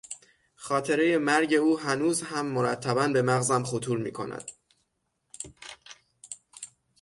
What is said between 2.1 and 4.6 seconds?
هم مرتبا به مغزم خطور میکند.